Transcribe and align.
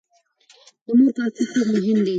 د 0.85 0.87
مور 0.97 1.11
کافي 1.17 1.43
خوب 1.51 1.65
مهم 1.73 1.97
دی. 2.05 2.09